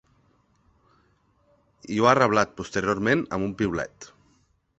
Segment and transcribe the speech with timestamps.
[1.97, 4.11] I ho ha reblat posteriorment amb un piulet.